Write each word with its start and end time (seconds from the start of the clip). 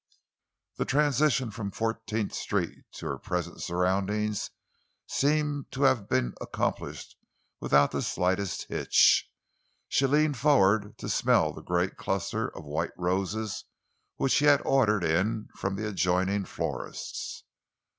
The 0.77 0.85
transition 0.85 1.51
from 1.51 1.69
Fourteenth 1.69 2.33
Street 2.33 2.85
to 2.93 3.05
her 3.05 3.19
present 3.19 3.61
surroundings 3.61 4.49
seemed 5.05 5.71
to 5.73 5.83
have 5.83 6.09
been 6.09 6.33
accomplished 6.41 7.15
without 7.59 7.91
the 7.91 8.01
slightest 8.01 8.65
hitch. 8.67 9.29
She 9.89 10.07
leaned 10.07 10.37
forward 10.37 10.97
to 10.97 11.07
smell 11.07 11.53
the 11.53 11.61
great 11.61 11.97
cluster 11.97 12.47
of 12.57 12.65
white 12.65 12.97
roses 12.97 13.65
which 14.15 14.33
he 14.37 14.45
had 14.45 14.63
ordered 14.65 15.03
in 15.03 15.49
from 15.55 15.75
the 15.75 15.87
adjoining 15.87 16.45
florist's. 16.45 17.43